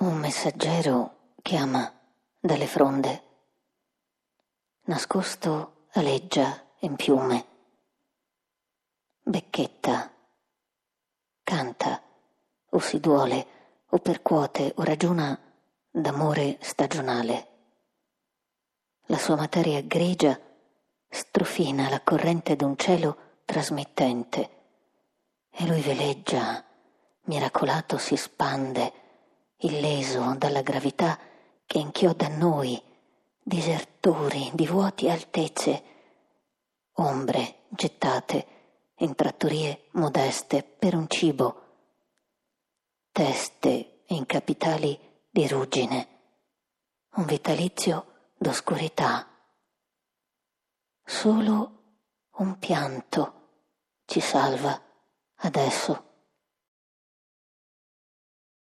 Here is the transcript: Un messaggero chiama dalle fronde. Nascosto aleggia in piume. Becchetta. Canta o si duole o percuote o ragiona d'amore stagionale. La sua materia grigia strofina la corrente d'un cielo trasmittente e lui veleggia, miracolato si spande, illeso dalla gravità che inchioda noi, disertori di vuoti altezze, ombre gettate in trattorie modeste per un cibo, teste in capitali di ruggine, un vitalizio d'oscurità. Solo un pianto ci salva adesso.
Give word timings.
Un 0.00 0.14
messaggero 0.14 1.32
chiama 1.42 1.92
dalle 2.38 2.68
fronde. 2.68 3.22
Nascosto 4.82 5.86
aleggia 5.94 6.62
in 6.82 6.94
piume. 6.94 7.46
Becchetta. 9.24 10.08
Canta 11.42 12.00
o 12.68 12.78
si 12.78 13.00
duole 13.00 13.46
o 13.88 13.98
percuote 13.98 14.72
o 14.76 14.84
ragiona 14.84 15.36
d'amore 15.90 16.58
stagionale. 16.60 17.48
La 19.06 19.18
sua 19.18 19.34
materia 19.34 19.82
grigia 19.82 20.38
strofina 21.08 21.88
la 21.88 22.02
corrente 22.02 22.54
d'un 22.54 22.76
cielo 22.76 23.40
trasmittente 23.44 24.50
e 25.50 25.66
lui 25.66 25.80
veleggia, 25.80 26.64
miracolato 27.22 27.98
si 27.98 28.16
spande, 28.16 29.06
illeso 29.58 30.34
dalla 30.36 30.62
gravità 30.62 31.18
che 31.66 31.78
inchioda 31.78 32.28
noi, 32.28 32.80
disertori 33.42 34.50
di 34.54 34.66
vuoti 34.66 35.08
altezze, 35.08 35.82
ombre 36.92 37.64
gettate 37.68 38.46
in 38.98 39.14
trattorie 39.14 39.88
modeste 39.92 40.62
per 40.62 40.94
un 40.94 41.08
cibo, 41.08 41.66
teste 43.12 44.02
in 44.06 44.26
capitali 44.26 44.98
di 45.28 45.46
ruggine, 45.46 46.08
un 47.16 47.24
vitalizio 47.24 48.32
d'oscurità. 48.36 49.26
Solo 51.04 51.78
un 52.36 52.58
pianto 52.58 53.34
ci 54.04 54.20
salva 54.20 54.80
adesso. 55.36 56.07